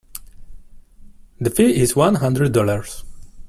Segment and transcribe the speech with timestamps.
[1.39, 3.03] The fee is one hundred dollars.